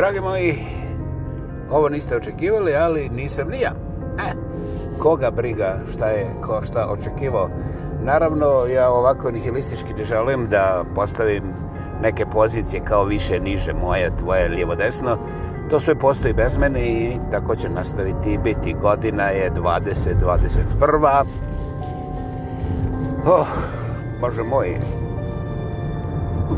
[0.00, 0.58] Dragi moji,
[1.70, 3.72] ovo niste očekivali, ali nisam ni ja.
[4.18, 4.32] E,
[4.98, 7.48] koga briga šta je, ko šta očekivao.
[8.02, 11.42] Naravno, ja ovako nihilistički ne želim da postavim
[12.02, 15.18] neke pozicije kao više, niže, moje, tvoje, lijevo, desno.
[15.70, 18.76] To sve postoji bez mene i tako će nastaviti biti.
[18.82, 21.24] Godina je 2021.
[23.26, 23.48] Oh,
[24.20, 24.78] bože moj,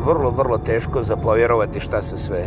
[0.06, 2.44] vrlo, vrlo teško za povjerovati šta se sve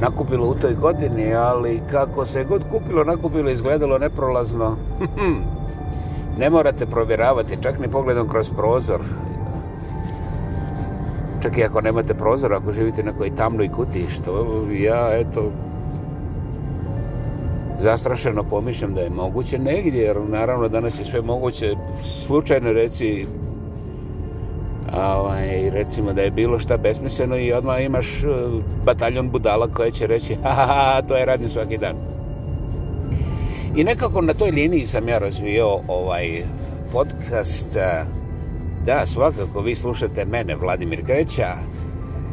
[0.00, 4.76] nakupilo u toj godini, ali kako se god kupilo, nakupilo, izgledalo neprolazno.
[6.40, 9.00] ne morate provjeravati, čak ni pogledom kroz prozor.
[11.42, 15.50] Čak i ako nemate prozor, ako živite na kojoj tamnoj kuti, što ja, eto,
[17.80, 21.74] zastrašeno pomišljam da je moguće negdje, jer naravno danas je sve moguće.
[22.26, 23.26] Slučajno reci,
[24.94, 28.26] ovaj, recimo da je bilo šta besmisleno i odmah imaš e,
[28.84, 31.96] bataljon budala koja će reći ha, ha, ha, to je radim svaki dan.
[33.76, 36.42] I nekako na toj liniji sam ja razvio ovaj
[36.92, 37.76] podcast.
[37.76, 38.04] E,
[38.86, 41.56] da, svakako vi slušate mene, Vladimir Kreća,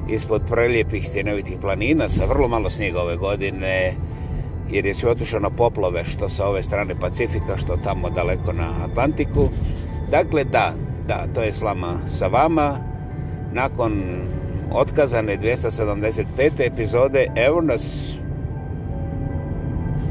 [0.09, 3.94] ispod prelijepih stjenovitih planina sa vrlo malo snijega ove godine,
[4.70, 8.70] jer je se otišao na poplove što sa ove strane Pacifika, što tamo daleko na
[8.90, 9.50] Atlantiku.
[10.12, 10.74] Dakle, da,
[11.08, 12.78] Da, to je slama sa vama.
[13.54, 14.04] Nakon
[14.72, 16.23] otkazane 275.
[16.59, 18.14] epizode, evo nas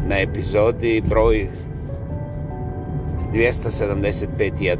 [0.09, 1.48] na epizodi broj
[3.35, 4.77] 275.1.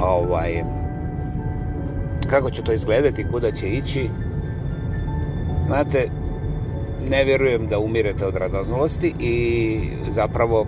[0.00, 0.62] Ovaj,
[2.30, 4.08] kako će to izgledati, kuda će ići?
[5.66, 6.08] Znate,
[7.10, 10.66] ne vjerujem da umirete od radoznalosti i zapravo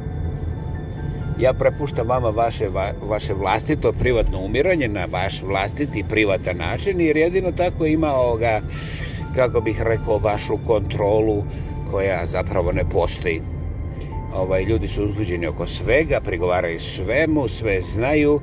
[1.38, 7.16] ja prepuštam vama vaše, va, vaše vlastito privatno umiranje na vaš vlastiti privatan način, jer
[7.16, 8.60] jedino tako ima ovoga,
[9.34, 11.44] kako bih rekao, vašu kontrolu
[11.90, 13.40] koja zapravo ne postoji.
[14.34, 18.40] Ovaj, ljudi su uzbuđeni oko svega, prigovaraju svemu, sve znaju,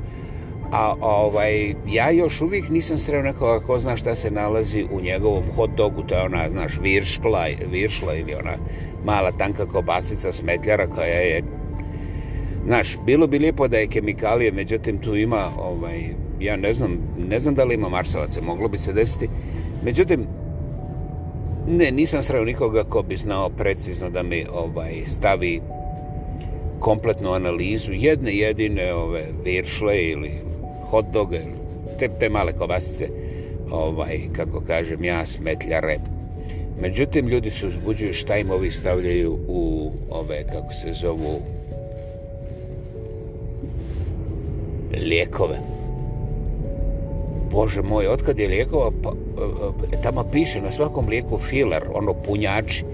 [0.72, 5.44] a ovaj, ja još uvijek nisam sreo nekoga ko zna šta se nalazi u njegovom
[5.56, 8.54] hot dogu, to je ona, znaš, viršla, viršla ili ona
[9.06, 11.44] mala tanka kobasica smetljara koja je
[12.66, 16.10] Znaš, bilo bi lijepo da je kemikalije, međutim tu ima, ovaj,
[16.40, 16.98] ja ne znam,
[17.30, 19.30] ne znam da li ima marsovaca, moglo bi se desiti.
[19.84, 20.28] Međutim,
[21.68, 25.62] ne, nisam sreo nikoga ko bi znao precizno da mi ovaj stavi
[26.80, 30.32] kompletnu analizu jedne jedine ove viršle ili
[30.90, 31.38] hot doga,
[32.00, 33.08] te, te male kobasice,
[33.72, 35.98] ovaj, kako kažem ja, smetljare.
[36.82, 41.42] Međutim, ljudi se uzbuđuju šta im ovi stavljaju u ove, kako se zovu,
[44.98, 45.58] lijekove.
[47.52, 52.14] Bože moj, otkad je lijekova, pa, e, e, tamo piše na svakom lijeku filler, ono
[52.14, 52.86] punjači,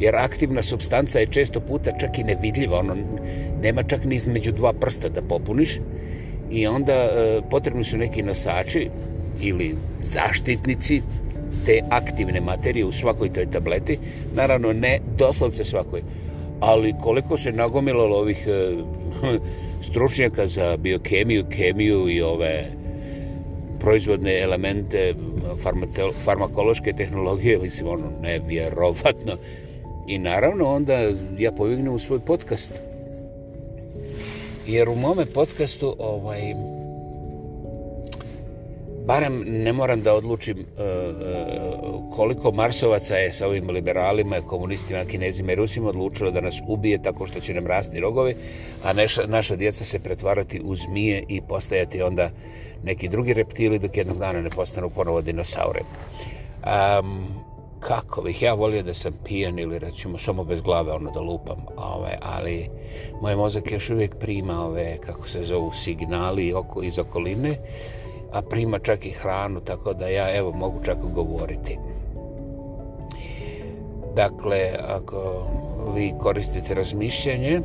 [0.00, 2.96] jer aktivna substanca je često puta čak i nevidljiva, ono
[3.62, 5.78] nema čak ni između dva prsta da popuniš
[6.50, 8.90] i onda e, potrebni su neki nosači
[9.40, 11.02] ili zaštitnici
[11.66, 13.98] te aktivne materije u svakoj toj tableti,
[14.34, 16.02] naravno ne doslovce svakoj,
[16.60, 19.38] ali koliko se nagomilalo ovih e,
[19.90, 22.64] stručnjaka za biokemiju, kemiju i ove
[23.80, 25.14] proizvodne elemente
[26.24, 29.36] farmakološke tehnologije, mislim, ono, nevjerovatno.
[30.08, 32.72] I naravno, onda ja povignem u svoj podcast.
[34.66, 36.40] Jer u mome podcastu, ovaj,
[39.04, 45.54] barem ne moram da odlučim uh, koliko marsovaca je sa ovim liberalima, komunistima, kinezima i
[45.54, 48.36] rusima odlučilo da nas ubije tako što će nam rasti rogovi,
[48.84, 52.30] a neša, naša djeca se pretvarati u zmije i postajati onda
[52.84, 55.80] neki drugi reptili dok jednog dana ne postanu ponovo dinosaure.
[55.80, 57.24] Um,
[57.80, 61.66] kako bih ja volio da sam pijan ili recimo samo bez glave ono da lupam,
[61.76, 62.68] ove, ali
[63.22, 67.56] moj mozak još uvijek prima ove, kako se zovu, signali oko, iz okoline,
[68.34, 71.78] a prima čak i hranu, tako da ja evo mogu čak govoriti.
[74.16, 75.46] Dakle, ako
[75.94, 77.60] vi koristite razmišljanje,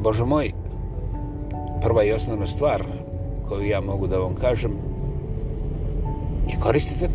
[0.00, 0.52] Bože moj,
[1.82, 2.84] prva i osnovna stvar
[3.48, 4.72] koju ja mogu da vam kažem
[6.48, 7.08] je koristite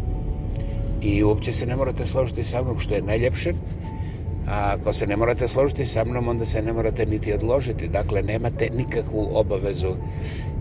[1.02, 3.54] i uopće se ne morate složiti sa mnom što je najljepše,
[4.48, 7.88] a ako se ne morate složiti sa mnom, onda se ne morate niti odložiti.
[7.88, 9.96] Dakle, nemate nikakvu obavezu.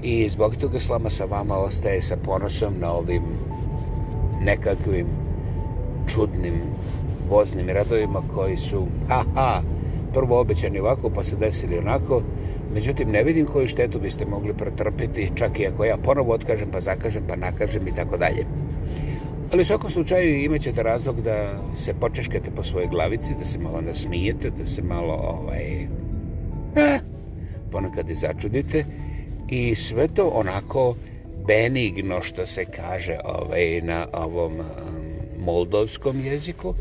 [0.03, 3.23] I zbog toga slama sa vama ostaje sa ponosom na ovim
[4.41, 5.07] nekakvim
[6.09, 6.55] čudnim
[7.31, 9.63] voznim radovima koji su ha ha
[10.13, 12.23] prvo obećani ovako pa se desili onako.
[12.75, 16.81] Međutim ne vidim koju štetu biste mogli pretrpiti čak i ako ja ponovo otkažem pa
[16.81, 18.47] zakažem pa nakažem i tako dalje.
[19.53, 23.59] Ali u svakom slučaju imat ćete razlog da se počeškate po svojoj glavici, da se
[23.59, 25.83] malo nasmijete, da se malo ovaj,
[26.77, 26.99] eh,
[27.73, 28.85] ponekad i začudite.
[29.49, 30.97] I sve to onako
[31.47, 34.65] benigno što se kaže ovaj, na ovom um,
[35.45, 36.75] moldovskom jeziku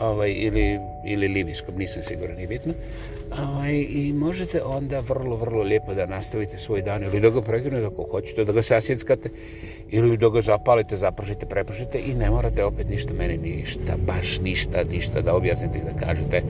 [0.00, 2.72] ovaj, ili, ili libijskom, nisam siguran, nije bitno.
[3.38, 7.86] Ovaj, I možete onda vrlo, vrlo lijepo da nastavite svoj dan ili da ga prekinete
[7.86, 9.30] ako hoćete, da ga sasjeckate
[9.90, 14.84] ili da ga zapalite, zapršite, prepršite i ne morate opet ništa meni ništa, baš ništa,
[14.92, 16.42] ništa da objasnite i da kažete.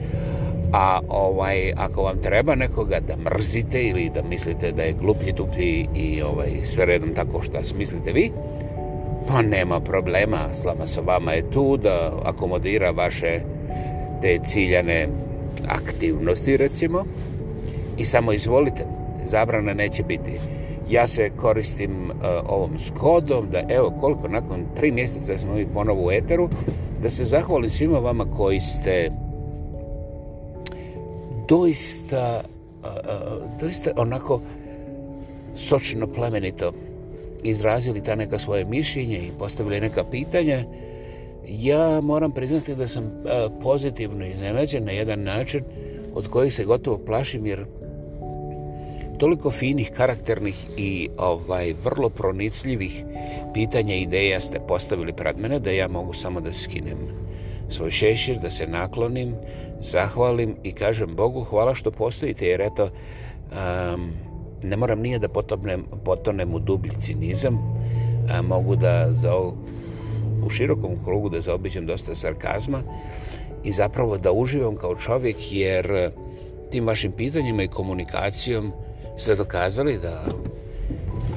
[0.73, 5.85] A ovaj, ako vam treba nekoga da mrzite ili da mislite da je gluplji tupi
[5.95, 8.31] i ovaj, sve redom tako što mislite vi,
[9.27, 13.39] pa nema problema, slama sa vama je tu da akomodira vaše
[14.21, 15.07] te ciljane
[15.67, 17.05] aktivnosti, recimo,
[17.97, 18.85] i samo izvolite,
[19.25, 20.31] zabrana neće biti.
[20.89, 22.15] Ja se koristim uh,
[22.49, 26.49] ovom skodom da, evo, koliko nakon tri mjeseca smo mi ponovo u Eteru,
[27.01, 29.11] da se zahvalim svima vama koji ste
[31.47, 32.43] doista,
[32.83, 34.41] uh, doista onako
[35.55, 36.71] sočno plemenito
[37.43, 40.63] izrazili ta neka svoje mišljenje i postavili neka pitanja,
[41.47, 43.09] ja moram priznati da sam e,
[43.61, 45.63] pozitivno iznenađen na jedan način
[46.13, 47.65] od kojih se gotovo plašim jer
[49.17, 53.03] toliko finih, karakternih i ovaj vrlo pronicljivih
[53.53, 56.97] pitanja i ideja ste postavili pred mene da ja mogu samo da skinem
[57.69, 59.35] svoj šešir, da se naklonim,
[59.81, 64.11] zahvalim i kažem Bogu hvala što postojite jer eto um,
[64.63, 67.57] ne moram nije da potopnem, potonem u dublji cinizam,
[68.29, 69.35] a mogu da za,
[70.45, 72.81] u širokom krugu da zaobiđem dosta sarkazma
[73.63, 76.11] i zapravo da uživam kao čovjek jer e,
[76.71, 78.71] tim vašim pitanjima i komunikacijom
[79.17, 80.23] ste dokazali da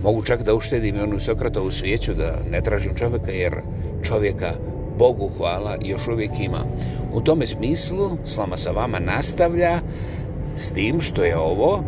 [0.03, 3.55] mogu čak da uštedim i onu Sokratovu svijeću da ne tražim čovjeka jer
[4.03, 4.53] čovjeka
[4.99, 6.65] Bogu hvala još uvijek ima.
[7.13, 9.81] U tome smislu Slama sa vama nastavlja
[10.57, 11.85] s tim što je ovo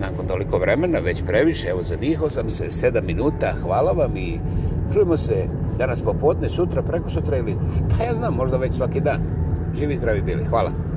[0.00, 4.38] nakon toliko vremena, već previše, evo zadihao sam se, sedam minuta, hvala vam i
[4.92, 5.34] čujemo se
[5.78, 9.20] danas popodne, sutra, preko sutra ili šta ja znam, možda već svaki dan.
[9.78, 10.89] Živi zdravi bili, hvala.